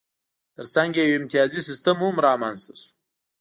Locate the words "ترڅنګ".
0.55-0.91